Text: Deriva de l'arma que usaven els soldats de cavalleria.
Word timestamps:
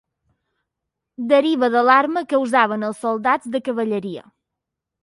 Deriva 1.33 1.69
de 1.75 1.83
l'arma 1.89 2.25
que 2.33 2.41
usaven 2.47 2.89
els 2.89 3.05
soldats 3.07 3.55
de 3.59 3.65
cavalleria. 3.71 4.29